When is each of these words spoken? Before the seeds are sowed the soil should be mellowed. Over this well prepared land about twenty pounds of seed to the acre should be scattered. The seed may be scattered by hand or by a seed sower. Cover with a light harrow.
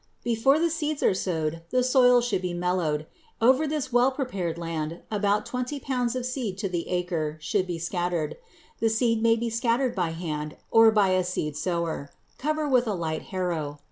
Before 0.23 0.57
the 0.57 0.71
seeds 0.71 1.03
are 1.03 1.13
sowed 1.13 1.61
the 1.69 1.83
soil 1.83 2.21
should 2.21 2.41
be 2.41 2.55
mellowed. 2.55 3.05
Over 3.39 3.67
this 3.67 3.93
well 3.93 4.09
prepared 4.11 4.57
land 4.57 5.03
about 5.11 5.45
twenty 5.45 5.79
pounds 5.79 6.15
of 6.15 6.25
seed 6.25 6.57
to 6.57 6.67
the 6.67 6.87
acre 6.89 7.37
should 7.39 7.67
be 7.67 7.77
scattered. 7.77 8.37
The 8.79 8.89
seed 8.89 9.21
may 9.21 9.35
be 9.35 9.51
scattered 9.51 9.93
by 9.93 10.13
hand 10.13 10.57
or 10.71 10.89
by 10.89 11.09
a 11.09 11.23
seed 11.23 11.55
sower. 11.55 12.09
Cover 12.39 12.67
with 12.67 12.87
a 12.87 12.95
light 12.95 13.21
harrow. 13.29 13.79